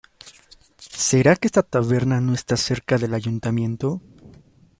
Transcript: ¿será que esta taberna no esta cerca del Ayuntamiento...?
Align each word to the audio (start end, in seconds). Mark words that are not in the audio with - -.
¿será 1.07 1.31
que 1.37 1.45
esta 1.49 1.63
taberna 1.73 2.17
no 2.21 2.31
esta 2.33 2.57
cerca 2.57 2.95
del 2.97 3.13
Ayuntamiento...? 3.13 4.01